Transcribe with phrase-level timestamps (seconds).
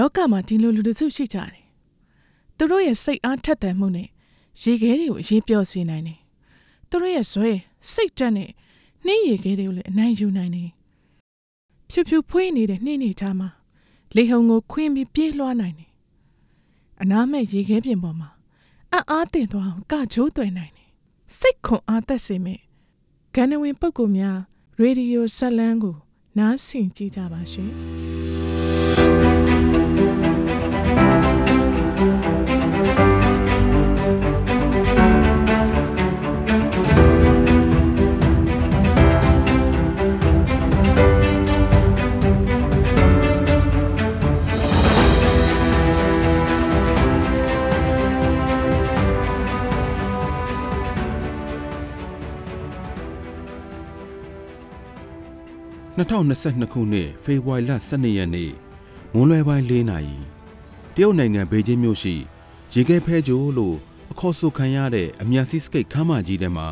[0.00, 1.64] လောကမှာဒီလိုလူတစုရှိကြတယ်
[2.56, 4.08] သူတို့ရဲ့စိတ်အားထက်သန်မှုနဲ့
[4.62, 6.18] ရေခဲတွေကိုအရေးပြောစေနိုင်တယ်
[6.88, 7.50] သူတို့ရဲ့ဇွဲ
[7.92, 8.50] စိတ်တက်နဲ့
[9.06, 10.70] နှင်းရေခဲတွေကိုလည်းအနိုင်ယူနိုင်တယ်
[11.90, 13.48] ဖြူဖြူဖွေးနေတဲ့နှင်းနေချာမှာ
[14.16, 15.90] လေဟုန်ကိုခွင်းပြီးပြေးလွှားနိုင်တယ်
[17.02, 18.28] အနားမဲ့ရေခဲပြင်ပေါ်မှာ
[18.92, 20.90] အံ့အားတင်သွားအောင်ကချိုးသွဲနိုင်တယ်
[21.38, 22.60] စိတ်ခွန်အားသက်စေမဲ့
[23.34, 24.38] ဂန္ဓဝင်ပုဂ္ဂိုလ်များ
[24.80, 25.96] ရေဒီယိုဆက်လန်းကို
[26.38, 29.29] နားဆင်ကြကြပါရှင်
[56.00, 58.52] 2022ခုနှစ်ဖေဖော်ဝါရီလ12ရက်နေ့
[59.12, 60.16] မွန်းလွဲပိုင်း4နာရီ
[60.94, 62.14] တရုတ်နိုင်ငံဘေကျင်းမြို့ရှိ
[62.72, 63.76] ရေခဲဖဲဂျိုလို့
[64.12, 66.68] အခေါ်ဆိုခံရတဲ့အမြန်စီးစကိတ်ခမ်းမကြီးထဲမှာ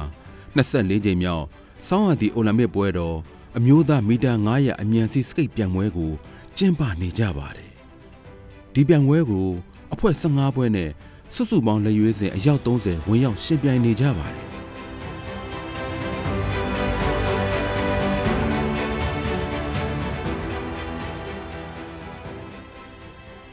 [0.56, 1.44] 24ကြိမ်မြောက်
[1.86, 3.16] စောင်းရသည့်အိုလံပစ်ပွဲတော်
[3.56, 6.12] အမျိုးသားမီတာ900အမြန်စီးစကိတ်ပြိုင်ပွဲကို
[6.56, 7.70] ကျင်းပနေကြပါတယ်
[8.75, 9.48] ဒီပြိုင်ပွဲကို
[9.92, 10.91] အဖွဲ့15ပွဲနဲ့
[11.34, 14.47] စုစုပေါင်းလက်ရွေးစဉ်အယောက်30ဝင်ရောက်ရှင်ပြိုင်နေကြပါတယ်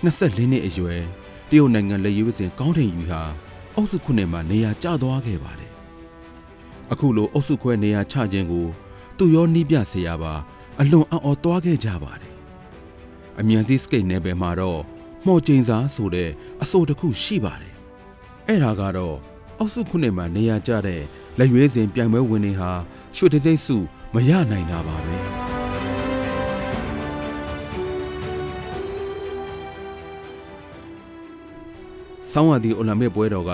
[0.06, 1.02] 24နှစ်အရွယ်
[1.50, 3.22] တရုတ်နိုင်ငံလက်ရွေးစင်ကောင်းထင်ယူဟာ
[3.76, 5.72] အုပ်စုခုနှစ်မှာနေရာကျသွားခဲ့ပါတယ်။
[6.92, 8.68] အခုလိုအုပ်စုခွဲနေရာချခြင်းကို
[9.18, 10.34] သူရောနှီးပြဆရာပါ
[10.80, 12.34] အလွန်အံ့ဩသွားခဲ့ကြပါတယ်။
[13.40, 14.82] အမြန်စီစကိတ်နယ်ပယ်မှာတော့
[15.26, 16.30] မှော်ကျိန်စာဆိုတဲ့
[16.64, 17.74] အဆိုတစ်ခုရှိပါတယ်။
[18.48, 19.18] အဲ့ဒါကတော့
[19.60, 21.02] အုပ်စုခုနှစ်မှာနေရာကျတဲ့
[21.38, 22.72] လက်ရွေးစင်ပြိုင်ပွဲဝင်တွေဟာ
[23.16, 23.78] ရွှေတံဆိပ်စု
[24.14, 25.20] မရနိုင်တာပါပဲ။
[32.38, 33.52] ဆောင်းဝါဒီအိုလံပစ်ပွဲတော်က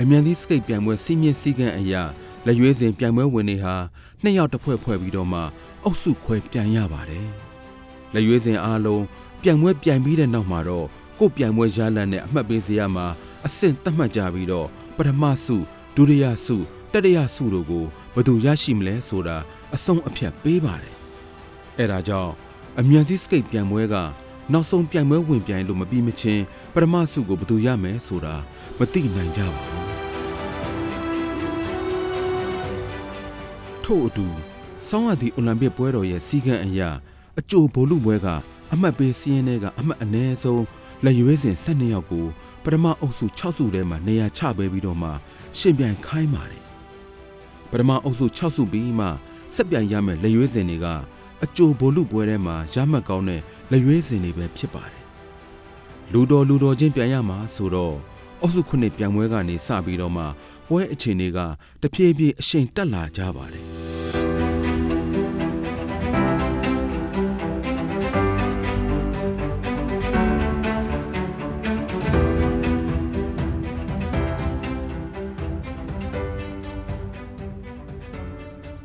[0.00, 2.02] အမြန်သီးစကိတ်ပြိုင်ပွဲစီးမြင့်စည်းကမ်းအရာ
[2.46, 3.74] လက်ရွေးစင်ပြိုင်ပွဲဝင်တွေဟာ
[4.22, 5.40] နှစ်ယောက်တစ်ဖွဲ့ဖွဲ့ပြီးတော့မှ
[5.84, 7.28] အုပ်စုခွဲပြိုင်ရပါတယ်။
[8.14, 9.04] လက်ရွေးစင်အားလုံး
[9.42, 10.86] ပြိုင်ပွဲပြိုင်ပြီးတဲ့နောက်မှာတော့
[11.18, 13.06] ကိုယ်ပြိုင်ပွဲရလဒ်နဲ့အမှတ်ပေးစရာမှာ
[13.46, 14.66] အဆင့်သတ်မှတ်ကြပြီးတော့
[14.96, 15.56] ပထမဆု
[15.96, 16.56] ဒုတိယဆု
[16.92, 19.36] တတိယဆုတို့ကိုဘယ်သူရရှိမလဲဆိုတာ
[19.74, 20.94] အဆုံးအဖြတ်ပေးပါတယ်။
[21.78, 22.32] အဲဒါကြောင့်
[22.78, 23.96] အမြန်စီးစကိတ်ပြိုင်ပွဲက
[24.52, 28.34] နောက်ဆုံးပြိုင်ပွဲဝင်ပြိုင်လို့မပြီးမချင်းပထမဆုကိုဘယ်သူရမယ်ဆိုတာ
[28.78, 29.86] မသိနိုင်ကြပါဘူး
[33.84, 34.26] ထို့အတူ
[34.88, 36.90] ဆောင်းရသည့်အိုလံပစ်ပွဲတော်ရဲ့စီကံအရာ
[37.38, 38.26] အကြိုဘိုလ်လူပွဲက
[38.72, 40.64] အမှတ်ပေးစီးရင်တွေကအမှတ်အနည်းဆုံး
[41.04, 42.26] လက်ရွေးစင်12ယောက်ကို
[42.64, 45.10] ပထမအုပ်စု6စုထဲမှာနေရာချပေးပြီးတော့မှ
[45.58, 46.62] ရှင်ပြိုင်ခိုင်းပါတယ်
[47.70, 49.06] ပထမအုပ်စု6စုပြီးမှ
[49.54, 50.86] ဆက်ပြိုင်ရမယ်လက်ရွေးစင်တွေက
[51.44, 55.02] အကြိုဘိုလ်လူပွဲထဲမှာရမှတ်ကောင်းတဲ့လက်ရွေးစင်တွေပဲဖြစ်ပါတယ်
[56.12, 57.96] လူတော်လူတော်ချင်းပြန်ရမှာဆိုတော့
[58.40, 60.24] အုပ်စုခုနှစ်ပြန်ပွဲကနေစပြီးတော့မှ
[60.68, 61.38] ပွဲအခြေအနေက
[61.82, 63.64] တဖြည်းဖြည်းအရှိန်တက်လာကြပါတယ်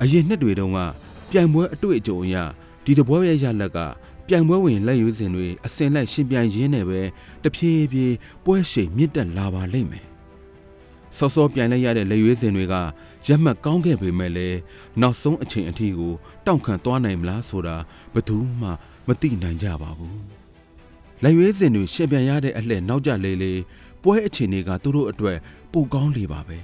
[0.04, 0.80] အရင်နှစ်တွေတုန်းက
[1.32, 2.36] ပြိုင်ပွဲအတွေ့အကြုံအရ
[2.86, 3.80] ဒီတပွဲရဲ့ရလက်က
[4.28, 7.02] ပြိုင်ပွဲဝင်လက်ရွေးစင်တွေအစင်လိုက်ရှင်ပြိုင်ရင်းနဲ့ပဲ
[7.44, 8.16] တဖြည်းဖြည်း
[8.46, 10.06] ပွဲရှိန်မြင့်တက်လာပါလိမ့်မယ်။
[11.18, 12.76] စောစောပြိုင်လိုက်ရတဲ့လက်ရွေးစင်တွေက
[13.28, 14.58] ရက်မှတ်ကောင်းခဲ့ပေမဲ့လည်း
[15.02, 16.14] နောက်ဆုံးအချိန်အထိကို
[16.46, 17.76] တောင့်ခံသွားနိုင်မလားဆိုတာ
[18.14, 18.70] ဘယ်သူမှ
[19.08, 20.18] မသိနိုင်ကြပါဘူး။
[21.24, 23.54] လက်ရွေးစင်တွေရှင်ပြိုင်ရတဲ့အလှည့်နောက်ကျလေလေ
[24.04, 25.38] ပွဲအခြေအနေကသူတို့အတွက်
[25.72, 26.58] ပိုကောင်းလေပါပဲ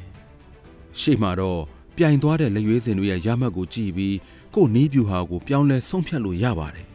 [1.00, 1.62] ။ရှေ့မှာတော့
[1.98, 4.16] ပြိုင်သွားတဲ့လက်ရွေးစင်တွေရဲ့ရမှတ်ကိုကြည့်ပြီး
[4.56, 6.88] ကို့နီးပြူဟာကိုပြောင်းလဲဆုံးဖြတ်လို့ရပါတယ်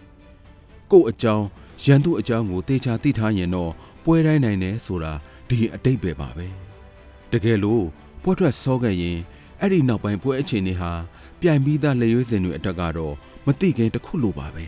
[0.90, 1.46] ။ကို့အကြောင်း
[1.84, 3.72] ရန်သူအကြောင်းကိုတေချာသိထားရင်တော့
[4.04, 5.12] ပွဲတိုင်းနိုင်တယ်ဆိုတာ
[5.48, 6.46] ဒီအတိတ်ပဲပါပဲ။
[7.32, 7.84] တကယ်လို့
[8.22, 9.18] ပွဲထွက်စောခဲ့ရင်
[9.60, 10.92] အဲ့ဒီနောက်ပိုင်းပွဲအခြေအနေဟာ
[11.40, 13.14] ပြိုင်ပြီးသားလက်ရွေးစင်တွေအတွက်ကတော့
[13.46, 14.64] မတိခင်တစ်ခုလိုပါပဲ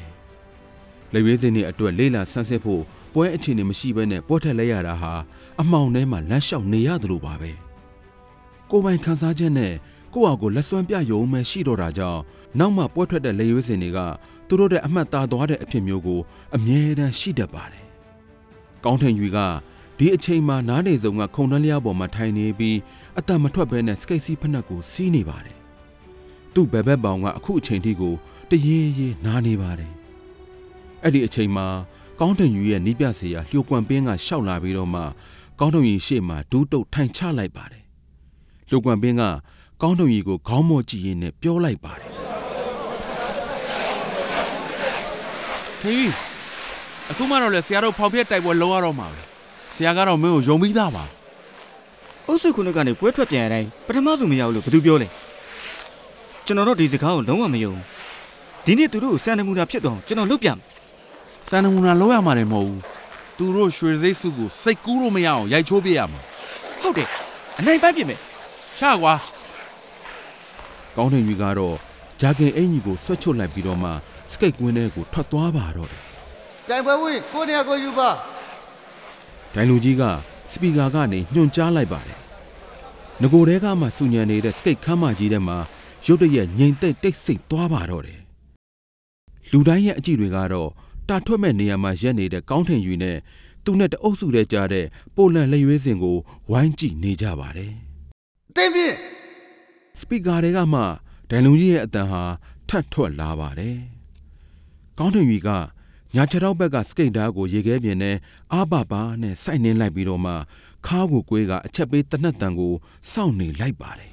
[1.13, 2.83] ။လက်ရွေးစင်တွေအတွက်လေးလာဆန်းစစ်ဖို့
[3.15, 5.13] ပွဲအခြေအနေမရှိဘဲနဲ့ပွဲထက်လဲရတာဟာ
[5.61, 7.51] အမှောင်ထဲမှာလမ်းလျှောက်နေရတယ်လို့ပါပဲ။
[8.71, 9.75] ကိုယ်ပိုင်ခန်းစားချက်နဲ့
[10.15, 12.21] ကိုယ့်ဟာကိုယ်လက်စွမ်းပြယုံမဲ့ရှိတော့တာကြောင့်
[12.59, 13.99] နောက်မှပွဲထွက်တဲ့လေရွေးစင်တွေက
[14.49, 16.21] သူတို့တဲ့အမှတ်သားသွားတဲ့အဖြစ်မျိုးကို
[16.57, 17.85] အမြဲတမ်းရှိတတ်ပါတယ်။
[18.85, 19.39] ကောင်းထင်ယူက
[19.99, 22.79] ဒီအချိန်မှာနားနေစုံကခုံနှလျားပေါ်မှာထိုင်နေပြီး
[23.19, 25.59] အတမထွက်ဘဲနဲ့စကိတ်စီးဖက်နှက်ကိုစီးနေပါတယ်။
[26.55, 28.15] သူ့ဘယ်ဘက်ပေါင်ကအခုအချိန်ထိကို
[28.51, 29.93] တရေရေနားနေပါတယ်။
[31.03, 31.67] အဲ့ဒီအချိန်မှာ
[32.21, 35.03] ကောင်းထင်ယူရဲ့နီးပြစေရလျှို့ကွမ်ပင်းကရှောက်လာပြီးတော့မှ
[35.59, 37.83] ကောင်းထင်ယူရှေ့မှာဒူးတုတ်ထိုင်ချလိုက်ပါတယ်။
[38.69, 39.23] လျှို့ကွမ်ပင်းက
[39.83, 42.11] ကောင်းတုံကြီးကိုခေါင်းမော့ကြည့်ရင်းနဲ့ပြောလိုက်ပါတယ်
[45.81, 46.09] ထေး
[47.11, 49.21] အခုမှတော့လေဆရာတို့ဖောင်ပြက်တိုက်ပွဲလုံးရတော့မှာပဲ
[49.75, 51.05] ဆရာကတော့မင်းကိုယုံပြီးသားပါ
[52.27, 55.09] အုပ်စုခုနှစ်ကနေပွဲထွက်ပြန်ရတိုင်းပထမဆုံးမရဘူးလို့ဘယ်သူပြောလဲ
[56.47, 57.83] ကျွန်တော်တို့ဒီစကားကိုလုံးဝမယုံဘူး
[58.67, 60.59] ဒီနေ့သူတို့ကိုစံနမူနာဖြစ်တော့ကျွန်တော်လုပ်ပြမယ်
[61.49, 62.81] စံနမူနာလုံးရမှာလည်းမဟုတ်ဘူး
[63.39, 66.21] သူတို့ရွှေစိတ်စုကိုစိတ်ကူးလို့မရအောင်ရိုက်ချိုးပြရမှာ
[66.83, 67.09] ဟုတ်တယ်
[67.59, 68.21] အနိုင်ပိုင်းပြင်မယ်
[68.79, 69.15] ချကွာ
[70.97, 71.77] ကောင်းတဲ့ကြီးကတော့
[72.21, 73.91] ဂျာကင်အင်ကြီးကိုဆွတ်ချွတ်လိုက်ပြီးတော့မှ
[74.33, 76.03] စကိတ်ကွင်းထဲကိုထွက်သွားပါတော့တယ်
[76.69, 78.11] တိုင်ပွဲဝင်ကိုနေရာကိုယူပါ
[79.55, 80.03] ဒိုင်လူကြီးက
[80.53, 82.19] စပီကာကနေညွှန်ကြားလိုက်ပါတယ်။
[83.23, 85.59] ငကိုတဲကမှစူညံနေတဲ့စကိတ်ခမ်းမကြီးထဲမှာ
[86.07, 88.21] ရုတ်တရက်ငိမ်သက်တိတ်ဆိတ်သွားပါတော့တယ်။
[89.51, 90.71] လူတိုင်းရဲ့အကြည့်တွေကတော့
[91.09, 93.17] တာထွက်မဲ့နေရာမှာရက်နေတဲ့ကောင်းထင်ယူနဲ့
[93.65, 96.17] သူနဲ့တအုပ်စုတဲ့ကြားတဲ့ပိုလန်လက်ရွေးစင်ကို
[96.51, 97.73] ဝိုင်းကြည့်နေကြပါတယ်
[98.57, 98.95] တင်းပြင်း။
[100.01, 100.81] စပီကာတွေကမှ
[101.29, 102.23] ဒိုင်လူကြီးရဲ့အတန်ဟာ
[102.69, 103.79] ထတ်ထွက်လာပါတယ်။
[104.99, 105.51] ကောင်းထင်ယူက
[106.15, 108.17] ညာခြေထောက်ဘက်ကစကိတ်ဓာတ်ကိုရေခဲပြင်းနဲ့
[108.53, 110.33] အာဘပါနဲ့စိုက်နှင်းလိုက်ပြီးတော့မှ
[110.87, 112.75] ခါးကိုကွေးကအချက်ပေးတနတ်တန်ကို
[113.13, 114.11] စောင့်နေလိုက်ပါတယ်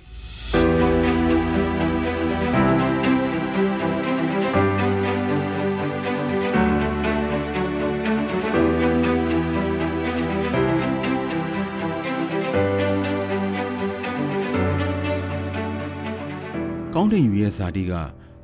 [17.12, 17.94] တင်ယူရဲ့ဇာတိက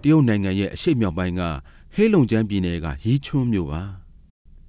[0.01, 1.41] တရုတ်နိုင်ငံရဲ့အရှေ့မြောက်ပိုင်းက
[1.95, 3.81] ဟေးလုံကျန်းပြည်နယ်ကရီးချွန်းမြို့ပါ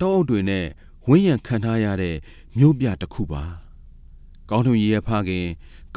[0.00, 0.66] တောအုပ်တွေနဲ့
[1.06, 2.16] ဝင်းရံခံထားရတဲ့
[2.58, 3.44] မြို့ပြတစ်ခုပါ
[4.50, 5.46] ကောင်းထွန်ကြီးရဲ့ဖခင်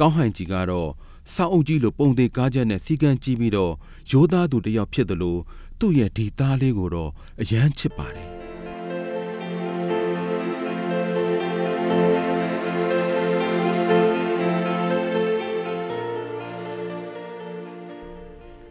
[0.00, 0.90] ကောင်းဟန်ကြီးကတော့
[1.32, 3.72] စောက်အုပ်ကြီးလိုပုံသေးကားချက်နဲ့စီကံကြည့်ပြီးတော့
[4.10, 5.40] ရိုးသားသူတစ်ယောက်ဖြစ်တယ်လို့
[5.78, 7.10] သူ့ရဲ့ဒီသားလေးကိုတော့
[7.40, 8.41] အယမ်းချစ်ပါတယ်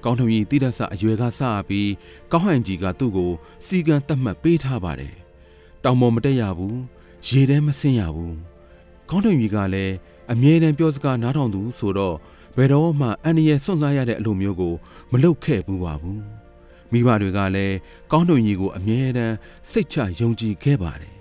[0.03, 1.91] ကောင်းထုံကြီးတိဒတ်ဆအရွယ်ကစပြီး
[2.31, 3.31] ကောင်းဟန်ကြီးကသူ့ကို
[3.65, 5.15] စီကံတတ်မှတ်ပေးထားပါတယ်။
[5.83, 6.75] တောင်ပေါ်မတက်ရဘူး။
[7.27, 8.33] ရေထဲမဆင်းရဘူး။
[9.09, 9.93] ကောင်းထုံကြီးကလည်း
[10.31, 12.15] အမြဲတမ်းပြောစကားနားထောင်သူဆိုတော့
[12.57, 14.73] ဘယ်တော့မှအန်ရရဲ့စွန့်စားရတဲ့အလိုမျိုးကို
[15.11, 16.19] မလုပ်ခဲ့ဘူးပါဘူး။
[16.91, 17.75] မိဘတွေကလည်း
[18.11, 19.35] ကောင်းထုံကြီးကိုအမြဲတမ်း
[19.71, 21.15] စိတ်ချယုံကြည်ခဲ့ပါတယ်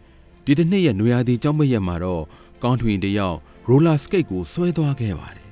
[0.44, 2.22] ။ဒီတစ်နှစ်ရဲ့နွေရာသီကျောင်းမရက်မှာတော့
[2.62, 5.45] ကောင်းထွင်တယောက်ရိုလာစကိတ်ကိုဆွဲသွားခဲ့ပါတယ်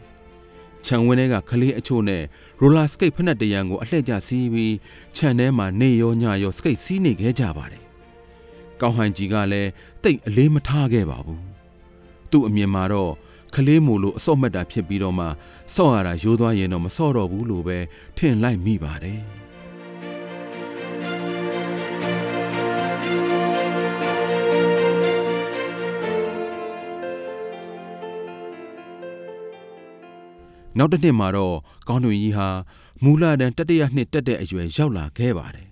[0.86, 2.22] ခြံဝင်းထဲကကလေးအချို့နဲ့
[2.60, 4.74] ရိုလာစကိတ်ဖက်နဲ့တရံကိုအလှည့်ကျစီးပြီး
[5.16, 7.82] ခြံထဲမှာနေရောညရောစကိတ်စီးနေခဲ့ကြပါတယ်။
[8.80, 9.70] ကောင်းဟန်ကြီးကလည်း
[10.02, 11.40] တိတ်အလေးမထားခဲ့ပါဘူး။
[12.30, 13.12] သူ့အမြင်မှာတော့
[13.54, 15.26] ကလေးမို့လို့အစော့မှတ်တာဖြစ်ပြီးတော့မှ
[15.74, 17.78] စော့ရတာရိုးသွားရင်တော့မစော့တော့ဘူးလို့ပဲ
[18.16, 19.20] ထင်လိုက်မိပါတယ်။
[30.78, 31.56] နောက်တစ်နှစ်မှာတော့
[31.88, 32.48] ကောင်းတွင်ကြီးဟာ
[33.02, 35.68] မူလတန်းတတိယနှစ်တက်တဲ့အရွယ်ရောက်လာခဲ့ပါတယ်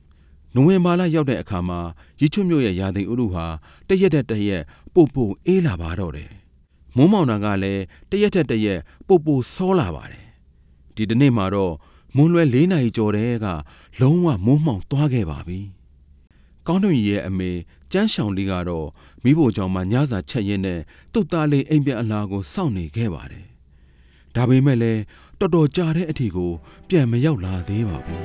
[0.54, 1.80] ။နိုဝင်ဘာလရောက်တဲ့အခါမှာ
[2.20, 3.46] ရီချွတ်မြို့ရဲ့ရာသီဥတုဟာ
[3.88, 4.62] တရက်တက်တရက်
[4.94, 6.30] ပို့ပို့အေးလာပါတော့တယ်။
[6.96, 10.24] မိုးမောင်တာကလည်းတရက်တက်တရက်ပို့ပို့ဆောလာပါတယ်။
[10.96, 11.74] ဒီတစ်နေ့မှာတော့
[12.16, 13.46] မွန်းလွဲ၄နာရီကျော်တဲ့က
[14.00, 15.60] လုံးဝမိုးမှောင်သွားခဲ့ပါပြီ။
[16.66, 17.50] ကောင်းတွင်ကြီးရဲ့အမေ
[17.92, 18.88] ကျန်းရှောင်လေးကတော့
[19.24, 20.80] မိဖို့ကြောင့်မှညစာချက်ရင်းနဲ့
[21.12, 23.46] သူ့သားလေးအိမ်ပြန်အလားကိုစောင့်နေခဲ့ပါတယ်။
[24.36, 25.02] ဒါပေမဲ့လည်း
[25.40, 26.52] တော်တော်ကြာတဲ့အထီကို
[26.88, 28.22] ပြန်မရောက်လာသေးပါဘူး။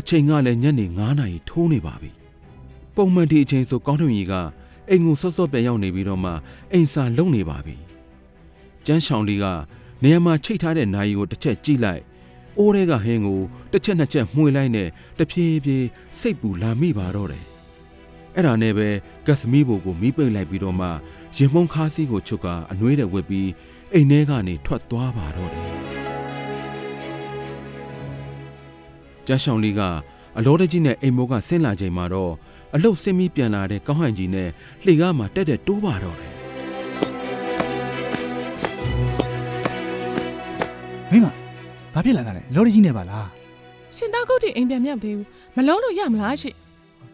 [0.00, 2.10] အချိန်ကလည်းညနေ9နာရီထိုးနေပါပြီ။
[2.96, 4.34] ပုံမှန်ဒီအချိန်ဆိုကောင်းတွင်ကြီးက
[4.90, 6.32] အိမ်ကိုစောစောပြန်ရောက်နေပြီးတော့မှ
[6.72, 7.76] အိမ်စာလုံနေပါပြီ။
[8.86, 9.44] ကျန်းရှောင်းလေးက
[10.02, 12.02] နေရာမှာချိတ်ထားတဲ့နာယီကိုတစ်ချက်ကြည့်လိုက်။
[12.58, 13.40] အိုးထဲကဟင်းကို
[13.72, 15.86] တစ်ချက်နှစ်ချက်မှွေလိုက်နဲ့တဖြည်းဖြည်း
[16.20, 17.44] စိတ်ပူလာမိပါတော့တယ်။
[18.36, 18.88] အဲ့ဒါနဲ့ပဲ
[19.26, 20.88] ဂက်စမီဘိုကိုမီးပိတ်လိုက်ပြီးတော့မှ
[21.36, 23.48] ရင်မုံခါးစီးကိုချုပ်ကအနှွေးတဲ့ဝက်ပြီး
[23.92, 25.70] အိမ်ထဲကနေထွက်သွားပါတော့တယ်။
[29.26, 29.82] ကျန်းရှောင်းလေးက
[30.38, 32.32] အလောတကြီးနဲ့အိမ်မိုးကဆင်းလာချိန်မှာတော့
[32.74, 34.48] အလုတ်ဆင်းပြီးပြန်လာတဲ့ကောင်းဟန်ကြီးနဲ့
[34.84, 36.32] လှေကားမှာတက်တက်တိုးပါတော့တယ်
[41.10, 41.43] မိမ
[41.94, 43.28] ဘာဖြစ်လာတာလဲလော်ရီကြီးနဲ့ပါလား
[43.96, 46.56] ရှင်သားကုတ်တီအိမ်ပြန်မြောက်သေးဘူးမလုံးလို့ရမလားရှင့်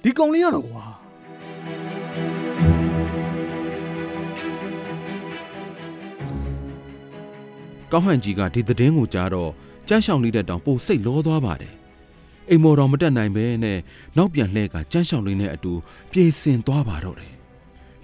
[0.02, 0.84] ဒီကောင်လေးရတော့ကွာ
[7.92, 9.50] ကောင်းဟန်ကြီးကဒီသတင်းကိုကြားတော့
[9.88, 11.75] ကြမ်းရှောင်လေးတဲ့တောင်ပိုစိတ်လောသွားပါတယ်
[12.49, 13.78] အိမ်မော်တော်မတက်နိုင်ပဲနဲ့
[14.16, 15.72] နောက်ပြန်လှဲကကြမ်းရှောင်လေးနဲ့အတူ
[16.10, 17.34] ပြေးစင်သွားပါတော့တယ်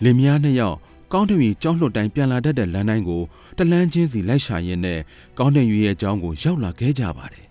[0.04, 0.78] လင်မယားနှစ်ယောက်
[1.12, 3.22] ကောင်းတင်ရီကြောင်းလွတ်တိုင်းပြန်လာတတ်တဲ့လမ်းတိုင်းကို
[3.58, 5.00] တလန်းချင်းစီလိုက်ရှာရင်းနဲ့
[5.38, 7.46] ကောင်းတင်ရီရဲ့အကြောင်းကိုရောက်လာခဲ့ကြပါတယ်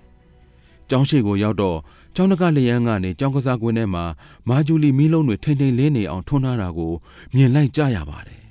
[0.89, 1.77] ကျောင်းရှိကိုရောက်တော့
[2.15, 4.03] ကျောင်းတကလျံကနေကျောင်းကစားကွင်းထဲမှာ
[4.49, 6.93] မာဂျူလီမီးလုံးတွေထိမ့်ထိမ့်လင်းနေအောင်ထွန်းထားတာကို
[7.35, 8.41] မြင်လိုက်ကြရပါတယ်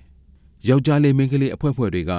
[0.69, 2.13] ယောက်ျားလေးမိန်းကလေးအဖွဲဖွဲတွေက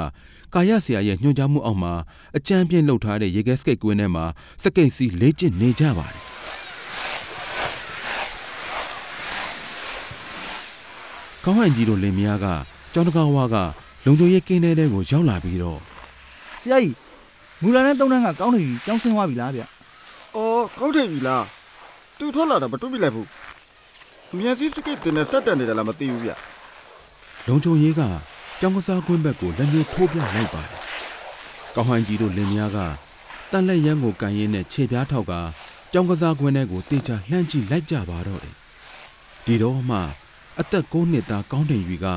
[0.53, 1.93] ကာယဆရာရဲ့ညွှန်ကြားမှုအောက်မှာ
[2.37, 4.25] အကြမ်းပြင်းလှုပ်ထားတဲ့ရေခဲစကိတ်ကွင်းထဲမှာ
[4.63, 6.23] စကိတ်စီးလေ့ကျင့်နေကြပါတယ်
[11.43, 12.47] ကောင်းဟန်ကြီးတို့လင်မယားက
[12.95, 13.55] ကျောင်းတကားဝါက
[14.05, 15.79] လုံချုံရဲကင်းတဲ့တဲ့ကိုရောက်လာပြီးတော့
[16.61, 16.95] ဆရာကြီး
[17.61, 19.61] မူလာနဲ့သုံးတန်းကကောင်းနေပြီကြောင်းဆင်းသွားပြီလားဗျ။
[20.35, 21.43] အော်ကောင်းထင်ပြီလား။
[22.17, 23.27] သူထွက်လာတာမတွေ့ပြီလိုက်ဘူး။
[24.31, 26.31] အမြန်စီစကိတ်တင်နဲ့ဆက်တက်နေတယ်လားမသိဘူးဗျ။
[27.47, 28.01] လုံချုံရဲက
[28.59, 30.81] ကျောင်းကစားကွင်းဘက်ကိုလက်ညှိုးထိုးပြလိုက်ပါတယ်
[31.75, 32.77] ကောင်းဟန်ကြီးတို့လင်မယားက
[33.51, 35.33] တန်လက်ရန်ကိုကန်ရင်းနဲ့ခြေပြားထောက်က
[35.91, 38.55] ကျောင်းကစားကွင်းထဲကိုတေချာလှမ်းကြည့်လိုက်ကြပါတော့တယ်
[39.45, 39.99] ဒီတော့မှ
[40.59, 42.07] အသက်9နှစ်သားကောင်းတင်ယူက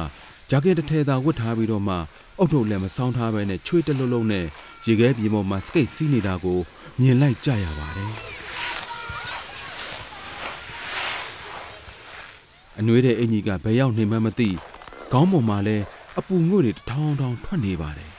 [0.50, 1.96] ဂျာကက်တစ်ထည်သာဝတ်ထားပြီးတော့မှ
[2.38, 4.46] အုတ်ထုတ်လည်းမဆောင်းထားပဲနဲ့ချွေးတလုံးလုံးနဲ့
[4.86, 6.58] ရေခဲပြေပေါ်မှာစကိတ်စီးနေတာကို
[7.00, 8.12] မြင်လိုက်ကြရပါတယ်
[12.78, 14.48] အနှွေးတဲ့အင်ကြီးကဘယ်ရောက်နေမှန်းမသိ
[15.12, 15.84] ခေါင်းပေါ်မှာလည်း
[16.18, 18.10] အပူငွေ့တွေတထောင်ထောင်ထွက်နေပါတယ်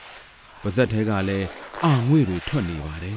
[0.62, 1.46] ပါဇက်ထဲကလည်း
[1.84, 3.16] အာငွေ့တွေထွက်နေပါတယ်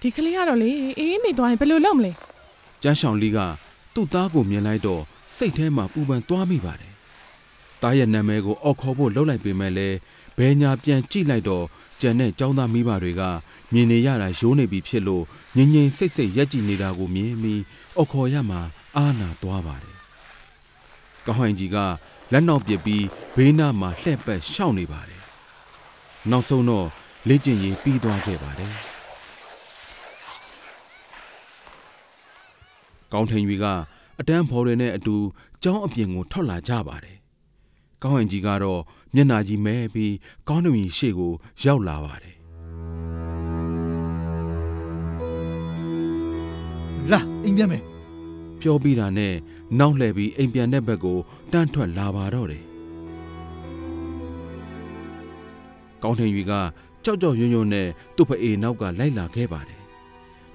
[0.00, 2.12] ဒီကလေးကတော့လေအေးမိသွားရင်ဘယ်လိုလုပ်မလဲ
[2.82, 3.38] ကျန်းဆောင်လီက
[3.94, 5.02] သူ့သားကိုမြင်လိုက်တော့
[5.40, 6.92] စိတ်ထဲမှာပူပန်သွားမိပါတယ်။
[7.82, 9.96] သားရဲ့နာမည်ကိုအော်ခေါ်ဖို့လှုပ်လိုက်ပေမဲ့လည်း
[10.38, 11.64] ဘဲညာပြန်ကြည့်လိုက်တော့
[12.00, 13.22] ကျန်တဲ့ចောင်းသားမိဘတွေက
[13.72, 15.24] မြင်နေရတာရိုးနေပြီဖြစ်လို့
[15.56, 17.62] ငြိမ်ငြိမ်စိတ်စိတ်ရက်ကြည့်နေတာကိုမြင်ပြီး
[17.96, 18.60] အော်ခေါ်ရမှာ
[18.96, 19.96] အာနာသွားပါတယ်။
[21.26, 21.76] ကောင်းဟိုင်ကြီးက
[22.32, 23.04] လက်နောက်ပစ်ပြီး
[23.36, 25.22] ဘေးနားမှာလှည့်ပတ်ရှောက်နေပါတယ်။
[26.30, 26.86] နောက်ဆုံးတော့
[27.28, 28.72] လေ့ကျင့်ရေးပြီးသွားခဲ့ပါတယ်။
[33.12, 33.66] ကောင်းထိန်ကြီးက
[34.20, 35.16] အတန်းဖော်တွေနဲ့အတူ
[35.62, 37.16] ကျောင်းအပြင်ကိုထွက်လာကြပါတယ်။
[38.02, 38.82] ကောင်းဟန်ကြီးကတော့
[39.14, 40.14] မျက်နှာကြီးမဲပြီး
[40.48, 41.32] ကောင်းထိန်ကြီးရှေ့ကို
[41.64, 42.36] ရောက်လာပါတယ်
[47.12, 47.82] လာအိမ်ပြန်မယ်။
[48.60, 49.34] ပြောပြီးတာနဲ့
[49.78, 51.18] နောက်လှည့်ပြီးအိမ်ပြန်တဲ့ဘက်ကို
[51.52, 52.64] တန်းထွက်လာပါတော့တယ်။
[56.02, 56.52] ကောင်းထိန်ကြီးက
[57.04, 59.79] ကြောက်ကြောက်ရွံ့ရွံ့နဲ့သူ့ဖအေနောက်ကလိုက်လာခဲ့ပါတယ်။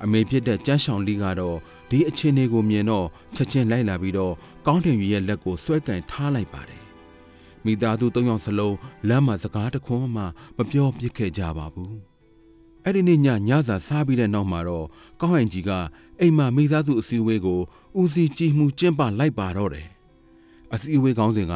[0.04, 1.58] အမေဖြစ်တဲ့ကျန်းဆောင်လီကတော့
[1.90, 4.34] ဒီအခြေအနေကိုမြင်တော့ချက်ချင်းလိုက်လာပြီးတော့
[4.66, 6.82] ကောင်းထင်ကြီးရဲ့လက်ကိုဆွဲကင်ထားလိုက်ပါတယ်။
[7.66, 8.76] မိသားစုသုံးယောက်စလုံး
[9.10, 10.24] လမ်းမှာစကားတခွန်းမှ
[10.58, 11.94] မပြောပြစ်ခဲ့ကြပါဘူး။
[12.84, 14.88] အဲ့ဒီနေ့ညညစာစားပြီးတဲ့နောက်မှာတော့
[15.22, 15.72] ကောင်းဟန်ကြီးက
[16.20, 17.60] အိမ်မှာမိသားစုအစည်းအဝေးကို
[18.00, 19.88] ဦးစီးကြည့်မှုကျင်းပလိုက်ပါတော့တယ်။
[20.74, 21.56] အစည်းအဝေးကောင်းစဉ်က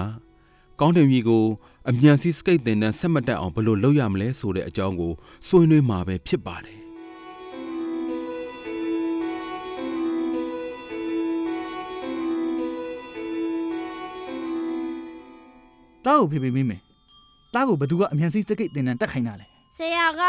[0.80, 1.44] ကောင်းထင်ကြီးကို
[1.90, 5.14] အမြန်စီစကိတ်တင်နဲ့ဆက်မတက်အောင်ဘယ်လိုလုပ်ရမလဲဆိုတဲ့အကြောင်းကို
[5.48, 6.89] ဆွေးနွေးမှာပဲဖြစ်ပါတယ်
[16.06, 16.82] တားကိုဖေဖေမေးမယ်
[17.54, 19.46] တားကိုဘသူကအမြန်စီစကိတ်တင်တန်းတက်ခိုင်းတာလဲ
[19.78, 20.22] ဆရာက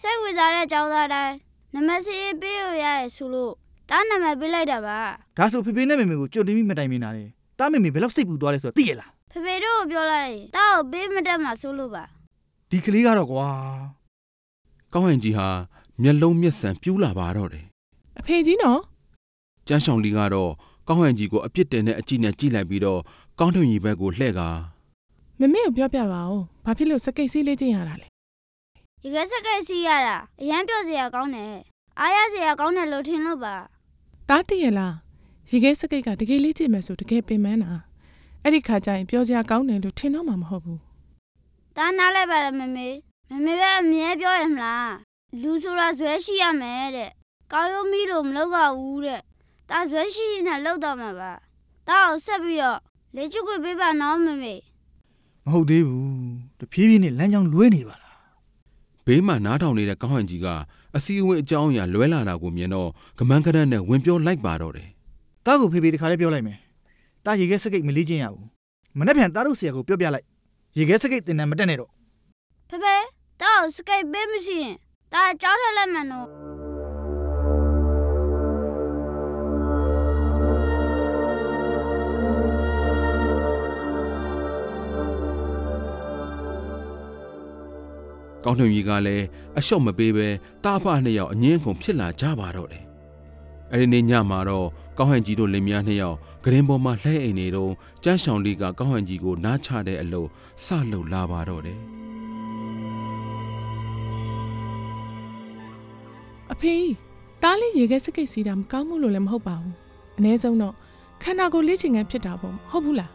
[0.00, 1.34] စိတ်ဝင်စားတဲ့ကျောင်းသားတိုင်း
[1.74, 3.52] နမစီးပေးရရဆိုလို့
[3.90, 4.98] တားနာမည်ပေးလိုက်တာပါ
[5.38, 7.24] ဒါဆိုဖေဖေနဲ့မေမေကိုကြွတင်ပြီးမတိုင်မင်တာလေ
[7.58, 12.04] တားမေမေဘယ်လောက်စိတ်ပူသွားလဲဆိုတော့သိရလားဖေဖေတို့ကိုပြောလိုက်ရင်တားကိုပေးမတတ်မှဆိုလို့ပါ
[12.70, 13.48] ဒီကလေးကတော့ကွာ။
[14.92, 15.48] ကောင်းဟန်ကြီးဟာ
[16.02, 17.64] မျက်လုံးမျက်စံပြူးလာပါတော့တယ်
[18.18, 18.80] အဖေကြီးနော်။
[19.66, 20.50] ကျန်းဆောင်လီကတော့
[20.88, 23.00] ကောင်းဟန်ကြီးကိုအပြစ်တင်တဲ့အကြည့်နဲ့ကြည့်လိုက်ပြီးတော့
[23.38, 24.48] ကောင်းထွင်ကြီးဘက်ကိုလှည့်ကာ
[25.42, 28.06] မမေကိုပြောပြပါဦးဘာဖြစ်လို့စကိတ်စီးလေးကျင်ရတာလဲ
[29.02, 31.54] ဒီကစက်ကက်စီးရတာအရန်ပြောစရာကောင်းတယ်
[32.00, 33.54] အားရစရာကောင်းတယ်လို့ထင်လို့ပါ
[34.28, 34.94] တားတည်ရလား
[35.50, 37.72] ရေခဲစကိတ်ကတကယ်လေးကျင်မယ်ဆိုတကယ်ပင်ပန်းတာ
[38.42, 40.80] အဲ့ဒီခါကျရင်ပြောစရာကောင်းတယ်လို့ထင်တော့မှာမဟုတ်ဘူး
[41.76, 42.88] တားနားလိုက်ပါလားမမေ
[43.30, 44.92] မမေပဲအမြဲပြောရမလား
[45.42, 47.10] လူဆိုတာဇွဲရှိရမယ်တဲ့
[47.52, 49.20] ကောင်းရုံမီလို့မလုပ်ရဘူးတဲ့
[49.70, 51.32] တားဇွဲရှိရှိနဲ့လုပ်တော့မှာပါ
[51.88, 52.78] တားကိုဆက်ပြီးတော့
[53.16, 54.46] လေ့ကျင့်ခွင့်ပေးပါနော်မမေမ
[55.52, 56.10] ဟုတ်သေးဘူး
[56.60, 58.16] တဖြည်းဖြည်းနဲ့လမ်းကြောင်းလွဲနေပါလား
[59.06, 60.46] ဘေးမှာနားထောင်နေတဲ့ကောင်းဟန်ကြီးက
[60.96, 62.88] အစီအဝေးအကြောင်းအရာလွဲလာတာကိုမြင်တော့
[63.18, 64.88] ကမန်းကရတ်နဲ့ဝင်ပြောလိုက်ပါတော့တယ်
[65.46, 66.58] တားကိုဖေဖေတခါလေးပြောလိုက်မယ်
[67.24, 68.46] တားရေခဲစကိတ်မလေးချင်းရဘူး
[68.98, 70.26] မနေ့ပြန်တားတို့ဆရာကိုပြောပြလိုက်
[70.78, 71.90] ရေခဲစကိတ်တင်တန်းမတက်နဲ့တော့
[72.68, 72.94] ဖေဖေ
[73.40, 74.74] တားကိုစကိတ်ပေးမရှိရင်
[75.12, 76.28] တားကြောက်ထက်လက်မှန်တော့။
[88.44, 89.24] ကောင်းထွင်ကြီးကလည်း
[89.58, 90.28] အလျှော့မပေးပဲ
[90.64, 92.84] တားဖနှစ်ယောက်အငင်းခုန်ဖြစ်လာကြပါတော့တယ်။
[93.72, 94.66] အဲဒီနေ့ညမှာတော့
[94.98, 97.72] ကောင်းဟန်ကြီးတို့လင်မယားနှစ်ယောက်ဂရင်ပေါ်မှာလှဲအိမ်နေတော့
[98.04, 100.28] ကျန်းဆောင်လီကကောင်းဟန်ကြီးကိုနားချတဲ့အလို့
[100.64, 101.80] ဆလှုပ်လာပါတော့တယ်။
[106.52, 106.74] အဖေ
[107.42, 109.74] တားလေးရေခဲစကိတ်စီးတာမကောင်းဘူးလို့လည်းမဟုတ်ပါဘူး
[110.18, 110.74] အ ਨੇ ဆုံးတော့
[111.22, 113.10] ခန္ဓာကိုယ်လေးချင်ငန်းဖြစ်တာပေါ့ဟုတ်ဘူးလား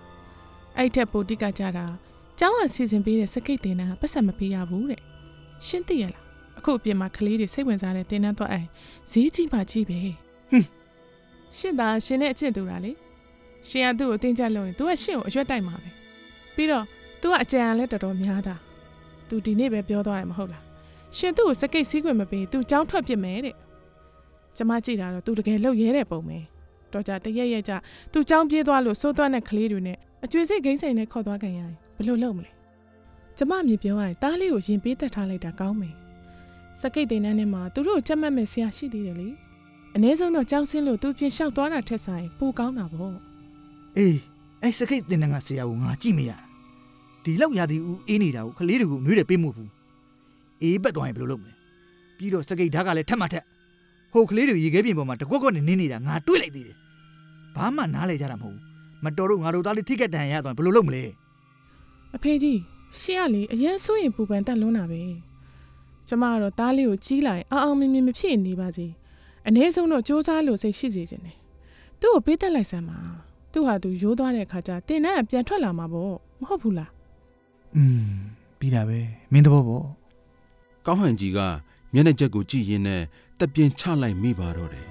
[0.77, 1.85] အဲ့ထက်ပိုတိကကြတာ
[2.39, 5.01] ကျောင်းကစီစဉ်ပေးတဲ့စကိတ်တင်တန်းကပတ်စံမပေးရဘူးတဲ့
[5.66, 6.24] ရှင်းသိရလား
[6.58, 8.62] အခုအပြင်မှာကလေးတွေစိတ်ဝင်စားတဲ့တင်တန်းတော့အဲ
[9.10, 10.66] ဈေးကြီးပါကြီးပဲဟွန်း
[11.56, 12.92] ရှင်းတာရှင်နဲ့အချစ်တူတာလေ
[13.68, 15.90] ရှင်ကသူ့ကိုတင်းကြလို့ရင်သူကရှင်ကိုအရွက်တိုက်မှာပဲ
[16.54, 16.84] ပြီးတော့
[17.20, 18.54] သူ तू ကအကြံလည်းတော်တော်များတာ
[19.28, 20.62] तू ဒီနေ့ပဲပြောသွားတယ်မဟုတ်လား
[21.16, 23.54] ရှင်သူ့ကိုစကိတ်စည်းခွင့်မပေး तू ကြောင်းထွက်ပြစ်မယ်တဲ့
[24.56, 26.38] ကျမကြည့်တာတော့ तू တကယ်လှုပ်ရဲတဲ့ပုံပဲ
[26.92, 27.72] တော့ကြတရက်ရက်ကြ
[28.12, 32.50] तू ကြောင်းပြေးသွားလို့စိုးသွားတဲ့ကလေးတွေနဲ့အကျွေးစိတ်ဂိမ်းဆိုင်နဲ့ခေါ်သွားခင်ရရင်ဘယ်လိုလုပ်မလဲ
[33.37, 35.95] ကျမအမြင်ပြောရရင်တားလေးကိုရင်ပေးသက်ထားလိုက်တာကောင်းမယ်
[36.81, 39.29] စကိတ်တင်တန်းထဲမှာသူတို့ကိုချက်မှတ်မဲ့ဆရာရှိသေးတယ်လေ
[39.95, 43.17] အ ਨੇ ဆုံးတော့ကြောင်းစင်းလို့သူပြင်လျှောက်သွားတာထက်ဆိုင်ပိုကောင်းတာပေါ့
[43.97, 44.17] အေး
[44.61, 46.31] အဲ့စကိတ်တင်တဲ့ငါဆရာကိုငါကြည့်မရ
[47.23, 49.69] ဒီလောက်ရာသီဦးအေးနေတာကိုကလေးတွေကိုနှွေးတယ်ပေးမှုဘူး
[50.61, 51.53] အေးပက်သွားရင်ဘယ်လိုလုပ်မလဲ
[52.17, 53.43] ပြီးတော့စကိတ်ဓာတ်ကလည်းထက်မှထက်
[54.13, 56.77] ဟိုကလေးတွေရေခဲပြင်ပေါ်မှာတကွက်ကွက်နဲ့နင်းနေတာငါတွေးလိုက်သေးတယ်
[57.55, 58.61] ဘာမှနားလဲကြတာမဟုတ်ဘူး
[59.03, 61.03] မတော်တော့ငါတို့သားလေးထိကက်တန်ရရသွားရင်ဘယ်လိုလုပ်မလဲ
[62.15, 62.59] အဖေကြီး
[62.98, 65.02] ရှေ့ကလေအရင်ဆိုရင်ပူပန်တက်လွန်းတာပဲ
[66.08, 68.86] ကျမကတော့တားလေးကိုကြီးလိုက်အောင်အောင်မြင်မြင်မဖြစ်နေပါစေ
[69.46, 71.36] အ ਨੇ ဆုံးတော့စူးစမ်းလို့စိတ်ရှိစေခြင်းတယ်
[72.00, 72.98] သူ့ကိုပေးသက်လိုက်စမ်းပါ
[73.52, 76.90] သူ့ဟာသူရိုးသွားတဲ့အခါကျတင်တန်းကပြန်ထွက်လာမှာပေါ့မဟုတ်ဘူးလား
[77.76, 78.10] อืม
[78.58, 78.98] ပြီးတာပဲ
[79.32, 79.84] မင်းတဘောပေါ့
[80.86, 81.38] ကောင်းဟန်ကြီးက
[81.92, 83.02] မျက်နှာချက်ကိုကြည့်ရင်းနဲ့
[83.38, 84.86] တက်ပြင်းချလိုက်မိပါတော့တယ်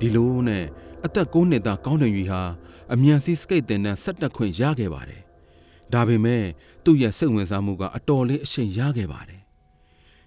[0.00, 0.64] ဒီလိုနဲ့
[1.04, 2.42] အသက်9နှစ်သားကောင်းတယ်ယူဟာ
[2.92, 5.22] အမြန်စီစကိတ်တင်နဲ့ဆက်တက်ခွင့်ရခဲ့ပါတယ်
[5.92, 6.44] ဒါပေမဲ့
[6.84, 9.40] သူ့ရဲ့စိတ်ဝင်စားမှုကအတော်လေးအရှိန်ရခဲ့ပါတယ်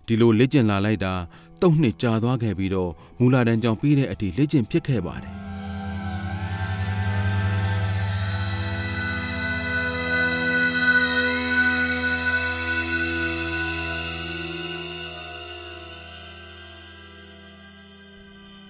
[0.07, 1.13] ဒီလိုလေ့ကျင့်လာလိုက်တာ
[1.61, 5.46] ၃နှစ်ကြာသွားခဲ့ပြီးတော့မူလာတန်းကြောင့်ပြီးတဲ့အထိလေ့ကျင့်ဖြစ်ခဲ့ပါတယ်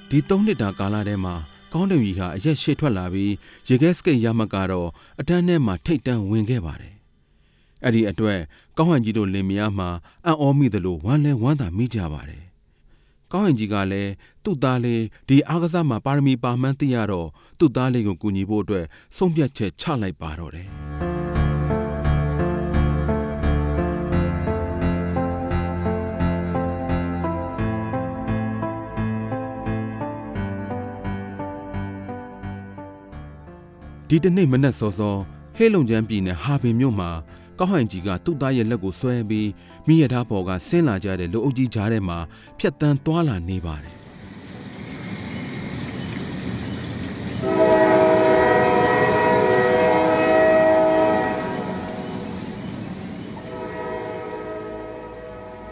[0.10, 1.36] ဒီ၃နှစ်တာကာလထဲမှာ
[1.74, 3.34] ကောင်းတယ်ကြီးဟာအရက်ရှေ့ထွက်လာပြီး
[3.68, 6.94] ရေခဲစကိတ်ရမကတော့အတန်းထဲမှာထိတ်တန့်ဝင်ခဲ့ပါတယ်။
[7.84, 8.40] အဲ့ဒီအတွက်
[8.78, 9.90] ကောင်းဟန်ကြီးတို့လင်မယားမှာ
[10.26, 12.44] အံ့ဩမိသလိုဝမ်းလဲဝမ်းသာမိကြပါတယ်။
[13.32, 14.12] ကောင်းဟန်ကြီးကလည်း
[14.44, 17.28] သူ့သားလေးဒီအားကစားမှာပါရမီပါမှန်းသိရတော့
[17.60, 18.86] သူ့သားလေးကိုကူညီဖို့အတွက်
[19.18, 20.70] ဆုံးဖြတ်ချက်ချလိုက်ပါတော့တယ်။
[34.10, 35.16] ဒီတနေ့မနက်စောစော
[35.58, 37.10] ဟဲလုံချမ်းပြည်နယ်ဟာပင်မြို့မှာ
[37.60, 39.50] ကောက်ဟန်ကြီးကသူ့သားရဲ့လက်ကိုဆွဲပြီး
[39.88, 42.18] မိရထားပေါ်ကဆင်းလာကြတဲ့လူအုပ်ကြီးကြားထဲမှာ
[42.60, 43.94] ဖြတ်တန်းသွားလာနေပါတယ်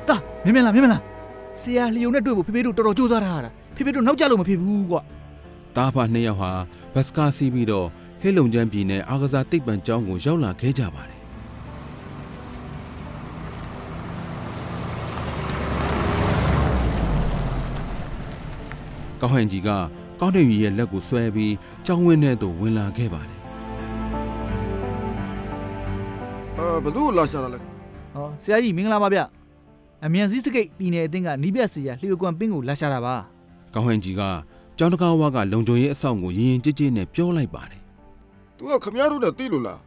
[0.07, 1.03] တာမြင်မြင်လားမြင်မြင်လား
[1.61, 5.03] ဆရာလျုံနဲ့တွေ့ဖို့ဖေဖေတို့တော်တော်ကြိုးစားထားတာဖေဖေတို့နောက်ကျလို့မဖြစ်ဘူးကွာ။
[5.75, 6.51] တားဖာနှစ်ယောက်ဟာ
[6.93, 7.87] ဘတ်စကားစီးပြီးတော့
[8.21, 11.19] ဟဲလုံချမ်းပြည်နယ်အာကစားတိတ်ပံကျောင်းကိုရောက်လာခဲ့ကြပါတယ်။
[19.21, 19.69] ကောက်ဟန်ကြီးက
[20.19, 21.53] ကောင်းတယ်ကြီးရဲ့လက်ကိုဆွဲပြီး
[21.85, 23.39] ကျောင်းဝင်းထဲသို့ဝင်လာခဲ့ပါတယ်
[26.57, 27.59] အာဘလို့လာရှာတာလဲ
[28.13, 29.19] ဟောဆရာကြီးမင်္ဂလာပါဗျ
[30.05, 33.15] အမြန်စည်းစကိတ်ပြည်နယ်အသင်းကနီးပြဆရာလျှို့ကွမ်ပင်းကိုလာရှာတာပါ။
[33.73, 34.21] ကောင်းဟန်ကြီးက
[34.77, 37.81] ကျောင်းတကားဝါကလုံခြုံရေးအဆောင်ကိုရင်ရင်ကြည်ကြည်နဲ့ပြောလိုက်ပါတယ်။
[38.57, 39.79] तू ကခမရတို့နဲ့တိလို့လား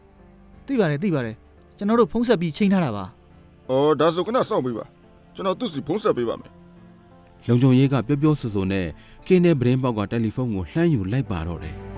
[0.66, 1.36] သိပါတယ်သိပါတယ်
[1.78, 3.04] ကျွန်တော်တို့ဖုံးဆက်ပြီးချိန်ထားတာပါ။
[3.70, 4.84] အော်ဒါဆိုခဏစောင့်ပေးပါ။
[5.34, 6.52] ကျွန်တော်သူ့စီဖုန်းဆက်ပေးပါမယ်။
[7.48, 8.86] လုံခြုံရေးကပြောပြောဆိုဆိုနဲ့
[9.26, 11.76] ကင်းတဲ့ပရင်ပေါက်ကတယ်လီဖုန်းကိုလှမ်းယူလိုက်ပါတော့တယ်။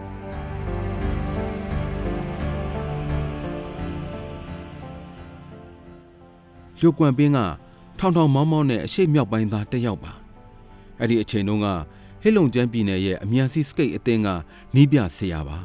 [6.79, 7.39] လျှို့ကွမ်ပင်းက
[7.99, 10.13] ထောင်ထောင်မောင်းမောင်းနဲ့အရှိတ်မြောက်ပိုင်းသားတက်ရောက်ပါ
[10.99, 11.67] အဲ့ဒီအချိန်တုန်းက
[12.23, 14.29] ဟေလုံကျန်းပြည်နယ်ရဲ့အမြန်စီစကိတ်အသင်းက
[14.75, 15.59] နီးပြဆရာပါ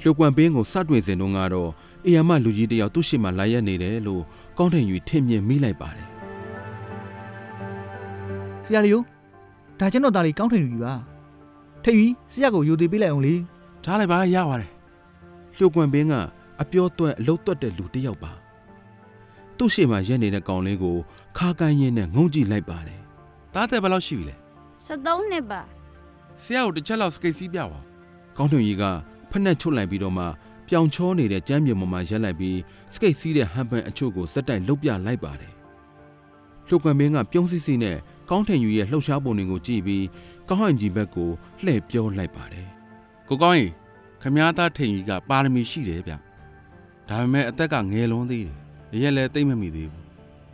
[0.00, 1.70] လျှို့ကွမ်ပင်းကိုစတွင်စဉ်တုန်းကတော့
[2.06, 4.22] အေယာမလူကြီးတယောက်သူ့ရှိမှလာရက်နေတယ်လို့
[4.58, 6.08] ကောင်းထင်ယူထင်မြင်မိလိုက်ပါတယ်
[8.64, 9.00] ဆရာလျို
[9.78, 10.94] ဒါကျွန်တော်သားလေးကောင်းထင်ပြီပါ
[11.84, 13.34] ထိတ်ပြီးဆရာကိုယူသေးပေးလိုက်အောင်လေ
[13.84, 14.70] ထားလိုက်ပါရပါတယ်
[15.56, 16.14] လျှို့ကွမ်ပင်းက
[16.62, 18.32] အပြောသွက်အလုတ်သွက်တဲ့လူတယောက်ပါ
[19.58, 20.96] သူ့ရှိမှရက်နေတဲ့ကောင်လေးကို
[21.38, 23.00] ခါကိုင်းရင်းနဲ့ငုံကြည့်လိုက်ပါတယ်
[23.54, 24.36] တားတဲ့ဘယ်လောက်ရှိပြီလဲ
[24.86, 25.60] 73နှစ်ပါ
[26.42, 27.82] ဆရာကိုတစ်ချက်လောက်စကိတ်စီးပြပါဦး
[28.36, 28.84] ကောင်းထွင်ကြီးက
[29.34, 30.24] ဖက်နှက်ချွတ်လိုက်ပြီးတော့မှ
[30.68, 32.58] ပြောင်ချောနေတဲ့ကျမ်းမြေပေါ်မှာရက်လိုက်ပြီး
[32.94, 35.52] စကိတ်စီးတဲ့ဟန်ပန်အချို့ကိုစက်တိုက်လှုပ်ပြလိုက်ပါတယ်။
[36.68, 37.96] လှုပ်ကွန်မင်းကပြုံးစစ်စစ်နဲ့
[38.30, 40.04] ကောင်းထင်ယူရဲ့လှုပ်ရှားပုံတွေကိုကြည့်ပြီး
[40.48, 41.30] ကောင်းဟန်ကြီးဘက်ကို
[41.64, 42.68] လှည့်ပြောလိုက်ပါတယ်
[43.28, 43.72] ကိုကောင်းရင်
[44.22, 46.12] ခမားသားထိန်ကြီးကပါရမီရှိတယ်ဗျ
[47.08, 48.56] ဒါပေမဲ့အသက်ကငယ်လွန်းသေးတယ်
[48.92, 50.04] အရက်လည်းတိတ်မမိသေးဘူး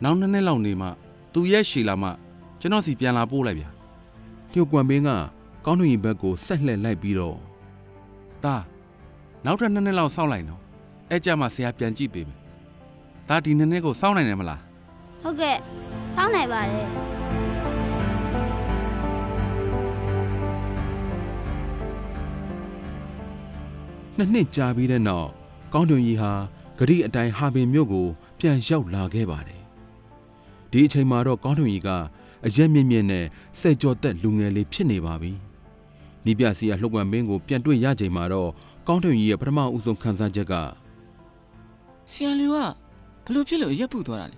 [0.03, 0.87] နောက်နှစ်နှစ်လောက်နေမှ
[1.33, 2.09] သူရဲ့ရှည်လာမှ
[2.59, 3.65] ကျွန်တော်စီပြန်လာပို့လိုက်ဗျ။
[4.53, 5.09] လှုပ်ကွန်မင်းက
[5.65, 7.37] ကောင်းထွင်ကြီးဘက်ကိုဆက်လှည့်လိုက်ပြီးတော့
[8.43, 8.55] တာ
[9.45, 10.61] နောက်ထပ်နှစ်နှစ်လောက်စောင့်လိုက်နော်
[11.09, 12.37] အဲ့ကြမှာဆရာပြန်ကြည့်ပေးမယ်
[13.29, 14.61] ဒါဒီနှစ်နှစ်ကိုစောင့်နိုင်တယ်မလား
[15.23, 15.57] ဟုတ်ကဲ့
[16.15, 16.91] စောင်းနိုင်ပါတယ်က
[24.17, 25.29] နှစ်နှစ်ကြာပြီးတဲ့နောက်
[25.73, 26.31] ကောင်းတွင်ကြီးဟာ
[26.77, 28.07] ဂရိအတိုင်းဟာပင်မြို့ကို
[28.39, 29.61] ပြန်ရောက်လာခဲ့ပါတယ်
[30.71, 31.89] ဒီအချိန်မှာတော့ကောင်းတွင်ကြီးက
[32.45, 33.25] အရက်မြင့်မြင့်နဲ့
[33.59, 35.31] စက်ကြော်သက်လူငယ်လေးဖြစ်နေပါပြီ
[36.25, 38.49] နီးပြစီကလှုပ်ပွန်မင်းကိုပြန်တွေ့ရချိန်မှာတော့
[38.87, 40.53] ကောင်းတွင်ကြီးရဲ့ပထမဦးဆုံးခန်းစားချက်က
[42.11, 42.57] ဆရာလူက
[43.25, 44.35] ဘလို့ဖြစ်လို့ရက်ဖူသွားတာလ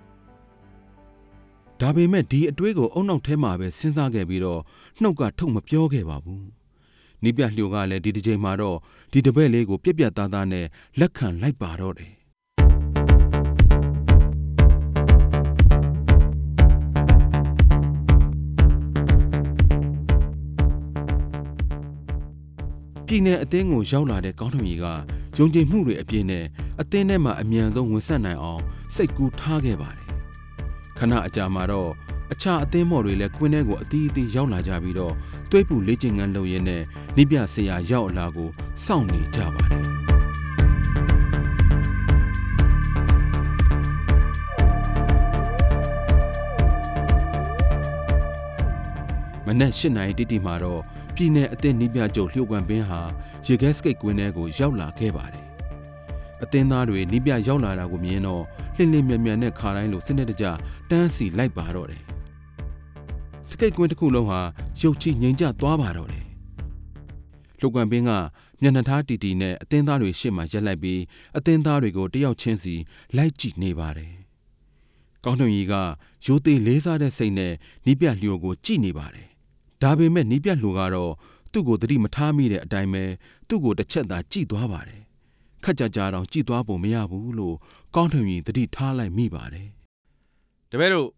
[1.80, 4.60] ဒါပေမဲ့ဒီအတွေးကိုအုံနောက်ထဲမှာပဲစဉ်းစားခဲ့ပြီးတော့
[5.00, 6.44] နှုတ်ကထုတ်မပြောခဲ့ပါဘူး
[7.22, 8.78] နီးပြလျိုကလည်းဒီတစ်ချိန်မှာတော့
[9.12, 10.66] ဒီတပည့်လေးကိုပြက်ပြက်သားသားနဲ့
[11.00, 12.13] လက်ခံလိုက်ပါတော့တယ်
[23.06, 24.84] ပြည်내အသင်းကိုရောက်လာတဲ့ကောင်းထွန်ကြီးက
[25.36, 26.44] ယုံကြည်မှုတွေအပြည့်နဲ့
[26.80, 28.62] အသင်းထဲမှာအမြန်ဆုံးဝင်ဆက်နိုင်အောင်
[28.94, 30.06] စိတ်ကူးထားခဲ့ပါတယ်
[30.98, 31.90] ခဏအကြာမှာတော့
[32.32, 35.14] အခြားအသင်းမော်တွေလည်းကွင်းထဲကိုအတီးအတီးရောက်လာကြပြီးတော့
[35.50, 36.82] တွဲပူလေ့ကျင့်ခန်းလုပ်ရင်းနဲ့
[37.16, 38.48] နိပြဆရာရောက်လာကို
[38.84, 39.82] စောင့်နေကြပါတယ်
[49.46, 50.82] မနက်၈နာရီတိတိမှာတော့
[51.14, 53.00] ပြည်내အသင်းနိပြချုပ်လျှို့ကွမ်ပင်းဟာ
[53.46, 55.46] ရေခဲစကိတ်ကွင်းထဲကိုရောက်လာခဲ့ပါတယ်
[56.42, 58.42] အသင်းသားတွေနိပြရောက်လာတာကိုမြင်တော့
[58.76, 60.44] လှင်လင်းမြန်မြန်နဲ့ခါတိုင်းလိုစနစ်တကျ
[60.90, 62.02] တန်းစီလိုက်ပါတော့တယ်
[63.48, 64.40] စကိတ်ကွင်းတစ်ခုလုံးဟာ
[64.80, 66.26] ရုပ်ချငိမ်ကျသွားပါတော့တယ်
[67.58, 68.10] လျှို့ကွမ်ပင်းက
[68.60, 71.00] မျက်နှာထားတီတီနဲ့အသင်းသားတွေရှေ့မှာရက်လိုက်ပြီး
[71.36, 72.74] အသင်းသားတွေကိုတယောက်ချင်းစီ
[73.16, 74.14] လိုက်ကြည့်နေပါတယ်
[75.24, 75.74] ကောင်းထွန်ကြီးက
[76.26, 77.54] ရိုသေလေးစားတဲ့စိတ်နဲ့
[77.86, 79.33] နိပြလျိုကိုကြည့်နေပါတယ်
[79.84, 81.12] ဒါပေမဲ့နီးပြတ်လူကတော့
[81.52, 83.04] သူ့ကိုတတိမထားမိတဲ့အတိုင်းပဲ
[83.48, 85.02] သူ့ကိုတစ်ချက်သာကြည့်သွားပါတယ်
[85.64, 87.56] ခက်ကြကြတော့ကြည့်သွားဖို့မရဘူးလို့
[87.94, 89.68] ကောင်းထွင်ကြီးတတိထားလိုက်မိပါတယ်
[90.70, 91.08] တပည့်တို့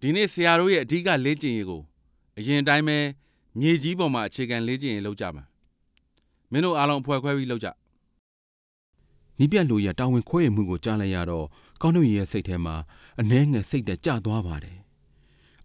[0.00, 1.82] ဒီနေ့ ဆရာတို့ရဲ့ အဓိကလေ့ကျင့်ရေးကို
[2.38, 2.98] အရင်အတိုင်းပဲ
[3.60, 5.44] မြေကြီးပေါ်မှာ အခြေခံလေ့ကျင့်ရေးလုပ်ကြမှာ
[6.52, 7.68] မင်းတို့အားလုံး အဖွဲခွဲပြီးလုပ်ကြ
[9.38, 11.46] နီးပြတ်လူရဲ့ တာဝန်ခွဲရမှုကို ကြားလိုက်ရတော့
[11.82, 12.76] ကောင်းထွင်ကြီးရဲ့စိတ်ထဲမှာ
[13.20, 14.78] အနှဲငယ် စိတ်သက်ကြသွားပါတယ်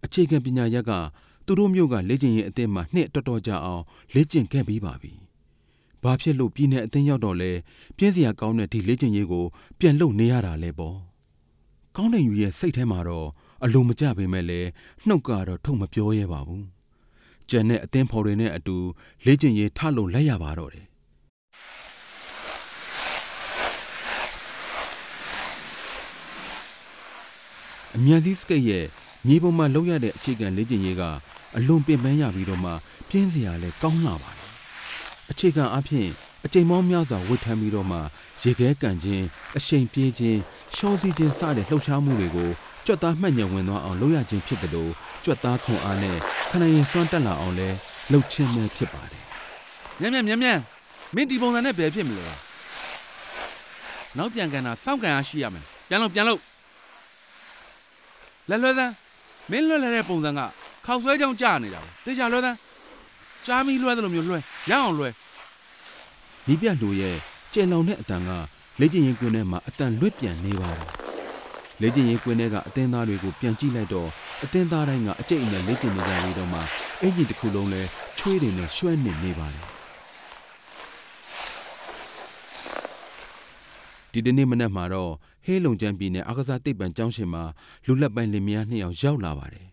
[0.04, 0.92] အခြေခံပညာရက်က
[1.52, 3.82] သူတို့မျိုးကလေ့ကျင့်ရေးအသင်းမှာ နှစ်တော်တော်ကြာအောင်
[4.14, 5.12] လေ့ကျင့်ခဲ့ပြီးပါပြီ
[6.02, 7.52] ဘာဖြစ်လို့ ပြည်내အသင်းရောက်တော့လဲ
[7.96, 9.46] ပြင်းစရာကောင်းတဲ့ ဒီလေ့ကျင့်ရေးကို
[9.78, 10.96] ပြန်လုပ်နေရတာလဲပေါ့
[11.96, 13.28] ကောင်းတဲ့ယူရဲ့ စိတ်ထဲမှာတော့
[13.64, 14.68] အလိုမကျပေမဲ့လည်း
[15.06, 16.64] နှုတ်ကတော့ ထုတ်မပြောရဲပါဘူး။
[17.50, 18.76] ကျန်တဲ့အသင်းဖော်တွေနဲ့အတူ
[19.26, 20.86] လေ့ကျင့်ရေး ထလို့လိုက်ရပါတော့တယ်။
[27.96, 28.86] အမြန်စီစကိတ်ရဲ့
[29.26, 31.04] မြေပေါ်မှာလောက်ရတဲ့ အခြေခံလေ့ကျင့်ရေးက
[31.56, 32.70] အလွန်ပင်ပန်းရပြီးတော့မှ
[33.08, 34.48] ပြင်းစရာလည်းကောင်းလာပါတယ်။
[35.30, 36.08] အခြေခံအဖြစ်
[36.44, 37.98] အချိန်မောင်းများစွာဝတ်ထမ်းပြီးတော့မှ
[38.42, 39.24] ရေခဲကန်ခြင်း
[39.56, 40.38] အရှိန်ပြေးခြင်း
[40.74, 42.50] ရှောစီခြင်းစတဲ့လှုပ်ရှားမှုတွေကို
[42.86, 44.92] ကြွက်သားမှတ်ညံဝင်သွားအောင်လုပ်ရခြင်းဖြစ်တယ်လို့
[45.24, 46.16] ကြွက်သားခွန်အားနဲ့
[46.50, 47.68] ခန္ဓာရင်စွမ်းတက်လာအောင်လဲ
[48.10, 49.24] လှုပ်ခြင်းပဲဖြစ်ပါတယ်
[50.00, 50.58] မြန်မြန်မြန်မြန်
[51.14, 52.26] မင်းဒီပုံစံနဲ့ဘယ်ဖြစ်မလဲ
[54.16, 56.40] နောက်ပြန်ကန်တာစောင့်ကန်အားရှိရမယ်ပြန်လို့ပြန်လို့
[58.50, 58.92] လဲလွဲသန်း
[59.50, 60.40] မင်းလွဲလဲတဲ့ပုံစံက
[60.86, 62.58] ခောက်ဆွဲကြောင်ကြာနေတာပဲတေချာလွဲသန်း
[63.46, 64.38] ကြားမီလွဲတယ်လို့မျိုးလွဲ
[64.70, 65.08] ရအောင်လွဲ။
[66.46, 67.16] နီးပြလူရဲ့
[67.52, 68.30] ကျယ်လောင်တဲ့အတန်က
[68.80, 70.90] လေ့ကျင့်ရေးကွင်းထဲမှာအတန်လွတ်ပြန်နေပါတယ်။
[71.80, 74.08] လေ့ကျင့်ရေးကွင်းထဲကအသင်းသားတွေကိုပြန်ကြည့်လိုက်တော့
[74.44, 76.58] အသင်းသားတိုင်းကအကျိတ်အနယ်လေ့ကျင့်နေကြပြီးတော့မှ
[77.00, 77.82] အင်ဂျင်တစ်ခုလုံးလဲ
[78.18, 79.66] ချွေးတွေနဲ့ရွှဲနေနေပါတယ်။
[84.12, 85.12] ဒီတနေ့မနက်မှာတော့
[85.44, 87.42] ဟေးလုံချမ်းပြည်နယ်အာကစားတိတ်ပံကျောင်းရှင်မှာ
[87.86, 89.66] လူလက်ပိုင်းလင်မယားနှစ်ယောက်ရောက်လာပါတယ်။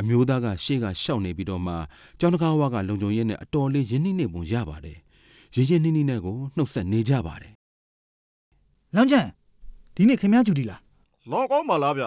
[0.00, 1.74] အမျိုးသားကရှေ့ကရှောက်နေပြီးတော့မှ
[2.20, 4.98] ကျောင်းတကားဝါကလုံခြုံရေးနဲ့အတော်လေးရင်းနှီးနေပုံရပါတယ်။
[5.54, 7.52] ရင်းရင်းနှီးနှီးနဲ့ကိုနှုတ်ဆက်နေကြပါတယ်
[8.96, 9.26] လောင်ကျန်
[9.94, 10.80] ဒီနေ့ခင်ဗျားဂျူတီလား
[11.30, 12.04] လောကောင်းပါလားဗျ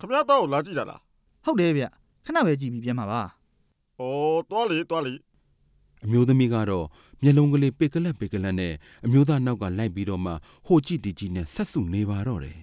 [0.00, 1.00] ခမရတော့ကိုလာကြည့်တာလား
[1.44, 1.84] ဟုတ်တယ်ဗျ
[2.24, 4.02] ခဏပဲကြည့်ပြီးပြန်မှာပါဩ
[4.50, 5.14] သွားလေသွားလေ။
[6.04, 6.86] အမျိုးသမီးကတော့
[7.22, 8.72] မျက်လုံးကလေးပိတ်ကလတ်ပိတ်ကလတ်နဲ့
[9.06, 10.32] အမျိုးသားနောက်ကလိုက်ပြီးတော့မှ
[10.66, 12.58] ဟိုကြည့်ဒီကြည့်နဲ့ဆက်စုနေပါတော့တယ်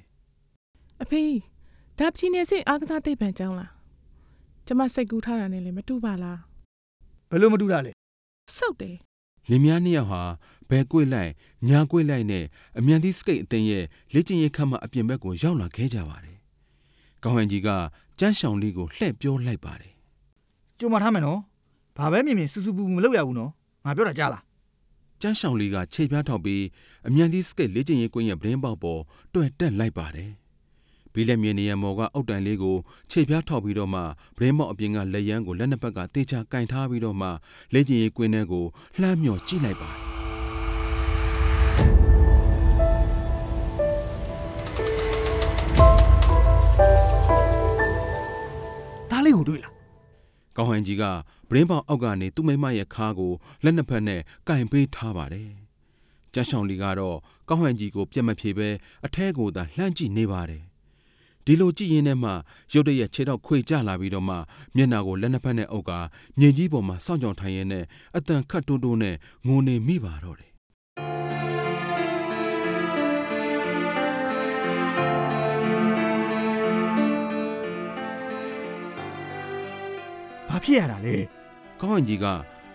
[1.01, 1.21] အဖေ
[1.99, 3.71] ဒါပြည်နေစိတ်အားကစားသိပ္ပံကျောင်းလား
[4.67, 6.39] ကျမစိတ်ကူးထားတာနဲ့လည်းမတူပါလား
[7.29, 7.91] ဘယ်လိုမတူတာလဲ
[8.57, 8.95] စုတ်တယ်။
[9.49, 10.21] လင်မယားနှစ်ယောက်ဟာ
[10.69, 11.31] ဘဲကွေ့လိုက်
[11.67, 12.45] ညာကွေ့လိုက်နဲ့
[12.79, 16.37] အမြန်သီးစကိတ်အသိန်းရဲ့လက်ကျင်ရိတ်ခတ်မှအပြင်ဘက်ကိုရောက်လာခဲ့ကြပါတယ်။
[17.23, 17.69] ကောင်းဟန်ကြီးက
[18.19, 19.93] ကြမ်းရှောင်လေးကိုလှည့်ပြောလိုက်ပါတယ်
[20.79, 21.39] ကြုံမထားမယ်နော်
[21.97, 23.51] ဘာပဲမြင်မြင်စူစူပူပူမလုပ်ရဘူးနော်
[23.85, 24.43] ငါပြောတာကြားလား။
[25.21, 26.63] ကြမ်းရှောင်လေးကခြေပြားထောက်ပြီး
[27.07, 29.01] အမြန်သီးစကိတ်လက်ကျင်ရိတ်ကွင်းရဲ့ဗရင်ပေါက်ပေါ်
[29.33, 30.31] တွဲတက်လိုက်ပါတယ်။
[31.13, 32.77] ဘီလက်မြေနေရမော်က အုတ်တိုင်လေးကို
[33.11, 34.01] ခြေပြားထောက်ပြီးတော့မှ
[34.37, 37.29] ဗရင်ပေါက်အပြင်က လက်ရန်ကို လက်နှစ်ဘက်ကတေချာကင်ထားပြီးတော့မှ
[37.73, 38.65] လက်ကျင်ရိတ်ကွင်းထဲကို
[38.99, 40.13] လှမ်းမြော်ကြည့်လိုက်ပါတယ်
[49.11, 49.73] ဒါလေးကိုတွေ့လား
[50.57, 51.03] ကောင်းဟန်ကြီးက
[51.49, 53.31] ဗရင်ပေါက်အောက်ကနေသူ့မိမရဲ့ခါကို
[53.63, 55.49] လက်နှစ်ဖက်နဲ့ကင်ပေးထားပါတယ်
[56.33, 57.17] ကျန်းဆောင်လီကတော့
[57.49, 58.69] ကောင်းဟန်ကြီးကို ပြက်မဖြေပဲ
[59.05, 60.63] အထဲကိုသာလှမ်းကြည့်နေပါတယ်
[61.45, 62.31] ဒီလိုကြည့်ရင်းနဲ့မှ
[62.73, 64.35] ရုတ်တရက် ခြေတော့ခွေကျလာပြီးတော့မှ
[64.75, 65.91] မျက်နာကို လက်နှစ်ဖက်နဲ့အုပ်က
[66.39, 67.85] မြေကြီးပေါ်မှာ စောင့်ကြောင်ထိုင်ရင်းနဲ့
[68.17, 69.15] အတန်ခတ်တွန်းတွန်းနဲ့
[69.47, 70.51] ငိုနေမိပါတော့တယ်
[80.49, 81.15] ဘာဖြစ်ရတာလဲ
[81.79, 82.25] ကောင်းဟန်ကြီးက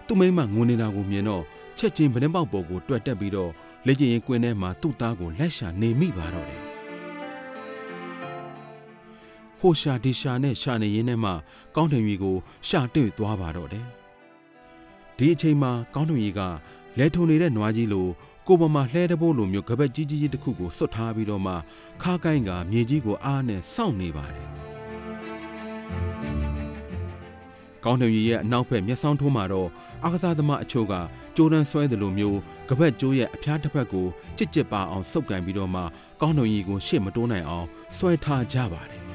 [0.06, 1.42] သူ့မိန်းမ ငိုနေတာကိုမြင်တော့
[1.78, 3.50] ချက်ချင်းဗနင်းပေါက်ပေါ်ကို တွက်တက်ပြီးတော့
[3.86, 6.67] လက်ကျင်ရင်ကွင်းထဲမှာ သူ့သားကိုလက်ရှာနေမိပါတော့တယ်
[9.60, 11.32] ဟိုရှာဒီရှာနဲ့ရှာနေရင်းနဲ့မှ
[11.74, 12.36] ကောင်းထင်ကြီးကို
[12.68, 13.86] ရှာတွေ့သွားပါတော့တယ်
[15.16, 16.40] ဒီအချိန်မှာကောင်းထင်ကြီးက
[16.98, 18.08] လဲထုံနေတဲ့နွားကြီးလို
[18.46, 21.54] ကိုယ်ပေါ်မှာလှဲတဘိုးလိုမျိုးကပတ်ကြီးကြီးတစ်ခုကိုစွတ်ထားပြီးတော့မှ
[22.02, 24.48] ခါကိုင်းကမြေကြီးကိုအားနဲ့စောင့်နေပါတယ်
[27.84, 29.68] ကောင်းတယ်ကြီးရဲ့အနောက်ဘက်မျက်စောင်းထိုးမှာတော့
[30.04, 30.94] အာကစားသမားအချို့က
[31.36, 34.06] ကြိုးတန်းဆွဲတယ်လို့မျိုးကပတ်ကျိုးရဲ့အဖျားတစ်ဖက်ကို
[34.38, 35.82] ကြစ်ကြစ်ပါအောင်စုပ်ကန်ပြီးတော့မှ
[36.20, 37.66] ကောင်းတယ်ကြီးကိုရှေ့မတိုးနိုင်အောင်
[37.96, 39.07] ဆွဲထားကြပါတယ်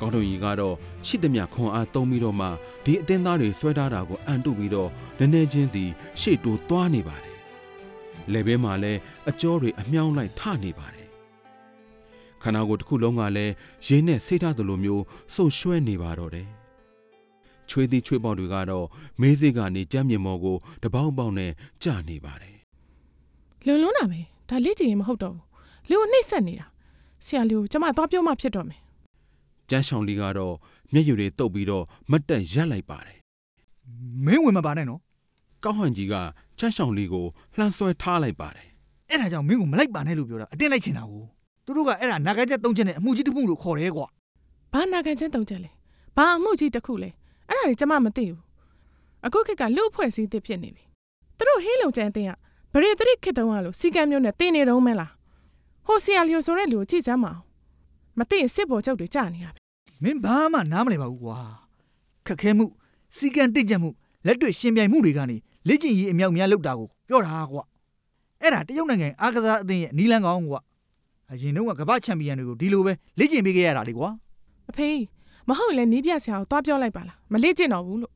[0.00, 0.74] ကောင်းတယ်ကြီးကတော့
[1.06, 2.48] ရှိသမျှခွန်အားသုံးပြီးတော့မှ
[2.84, 5.84] ဒီအတင်းသားတွေဆွဲထားတာကိုအန်တုပြီးတော့နည်းနည်းချင်းစီ
[6.20, 7.36] ရှေ့တိုးသွားနေပါတယ်
[8.32, 11.08] လက်ဘဲမှာလည်းအကျော်တွေအမြောင်းလိုက်ထနေပါတယ်
[12.42, 13.52] ခန္ဓာကိုယ်တစ်ခုလုံးကလည်း
[13.86, 16.48] ရင်းနဲ့ဆိတ်ထားသလိုမျိုးဆုပ်ရွှဲနေပါတော့တယ်။
[17.68, 18.86] ချွေးသီးချွေးပေါက်တွေကတော့
[19.20, 22.56] မေးစိကနေကြမ်းမြင်မော်ကိုတပေါင်းပေါင်းနဲ့ကြာနေပါတယ်
[23.66, 25.44] လွန်လွန်းတာပဲဒါလေ့ကျင့်ရင်မဟုတ်တော့ဘူး
[25.90, 26.66] လူကိုနှိမ့်ဆက်နေတာ
[27.24, 28.80] ဆရာလူကိုကျမသွားပြောမှဖြစ်တော့မယ်။
[29.70, 30.54] ကျန်းဆောင်လီကတော့
[30.92, 33.18] မျက်ရည်တွေတုပ်ပြီးတော့မတ်တက်ရက်လိုက်ပါတယ်
[34.24, 35.00] မင်းဝင်မပါနဲ့နော်။
[35.64, 36.14] ကောက်ဟန်ကြီးက
[36.58, 37.26] ကျန်းဆောင်လီကို
[37.58, 38.66] လှမ်းဆွဲထားလိုက်ပါတယ်
[39.10, 41.22] အဲ့ဒါကြောင့်မင်းကိုမလိုက်ပါနဲ့လို့ပြောတာအတင်းလိုက်ချင်တာကို
[41.64, 44.06] သူတို့ကအဲ့ဒါနာဂတ်ချက်သုံးချက်နဲ့အမှုကြီးတစ်မှုလို့ခေါ်တယ်ကွာ
[44.72, 45.70] ဘာနာခံချင်းတုံးချက်လဲ
[46.16, 47.10] ဘာအမှုကြီးတစ်ခုလဲ
[47.48, 48.40] အဲ့ဒါတွေကျမမသိဘူး
[49.26, 50.84] အခုခေတ်ကလူအဖွဲ့အစည်းတစ်ဖြစ်နေပြီ
[51.36, 52.32] သူတို့ဟင်းလုံချမ်းအတင်းက
[52.72, 55.12] ဗရေသတိခေတ်တုန်းကလို့စီကံမျိုးနဲ့တင်းနေတော့မဲလား
[55.86, 57.40] ဟိုဆီယာလီယိုဆိုတဲ့လူကိုကြည့်စမ်းမအောင်
[58.18, 59.57] မသိရင်စစ်ဘော်ချုပ်တွေကြာနေတာပဲ
[60.02, 61.36] မင်းဘာမှနားမလည်ပါဘူးကွာ
[62.26, 62.66] ခက်ခဲမှု
[63.16, 63.90] စီကံတိတ်ကြမှု
[64.26, 65.36] လက်တွေ့ရှင်ပြိုင်မှုတွေကနေ
[65.68, 67.62] လေ့ကျင့်ရေးအမြောက်များလုပ်တာကိုပြောတာကွာ
[68.42, 70.60] အဲ့ဒါတရုတ်နိုင်ငံအားကစားအသင်းရဲ့နီလန်ကောင်ကွာ
[71.30, 74.08] အရင်တော့ကကမ္ဘာချန်ပီယံတွေကိုဒီလိုပဲလေ့ကျင့်ပေးခဲ့ရတာလေကွာ
[74.70, 74.88] အဖေ
[75.48, 78.12] မဟုတ်ရင်လည်းနီးပြဆရာကိုသွားပြောလိုက်ပါလားမလေ့ကျင့်တော့ဘူးလို့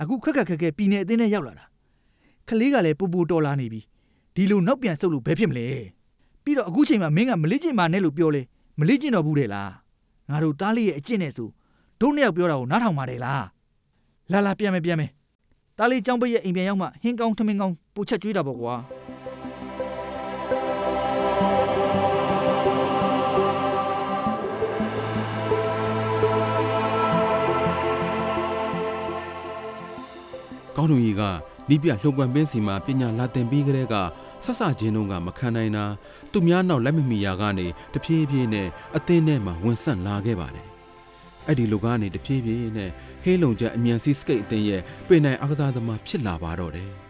[0.00, 1.64] အခုခက်ခက်ခက်ခဲပြည်နယ်အသင်းနဲ့ရောက်လာတာ
[2.48, 3.80] ခလေးကလည်းပူပူတော်လာနေပြီ
[4.34, 5.66] ဒီလိုနောက်ပြန်ဆုပ်လို့ဘယ်ဖြစ်မလဲ
[6.44, 8.42] ပြီးတော့အခုချိန်မှာမင်းကမလေးကျင့်ပါနဲ့လို့ပြောလေ
[8.78, 9.70] မလေးကျင့်တော့ဘူးတဲ့လား
[10.30, 11.48] ငါတို့တားလေးရဲ့အကျင့်နဲ့ဆို
[12.00, 13.44] တို့နှစ်ယောက်ပြောတာကိုနားထောင်ပါတယ်လား
[14.32, 15.10] လာလာပြန်မယ်ပြန်မယ်
[15.78, 18.74] တားလေးចောင်းပိတ်ရဲ့အိမ်ပြန်ရောက်မှဟင်းကောင်းထမင်းကောင်းပို့ချက်ကျွေးတာပေါ့ကွာ။
[30.76, 31.22] ကောင်းသူကြီးက
[31.68, 33.94] နီးပြလှုပ်ကွမ်းပင်းစီမှာပညာလာတင်ပြီးကြတဲ့က
[34.44, 35.84] ဆက်ဆချင်းတုံးကမခံနိုင်တာ
[36.32, 40.68] သူများနောက်လက်မမီယာကနေတဖြည်းဖြည်းနဲ့အသင်းထဲမှာဝင်ဆက်လာခဲ့ပါတယ်။
[41.46, 42.90] အဲ့ဒီလူကနေတဖြည်းဖြည်းနဲ့
[43.22, 46.90] ဟေးလုံချက်အမြန်စီစကိတ်အသင်းရဲ့ပင်နိုင်အကစားသမားဖြစ်လာပါတော့တယ်။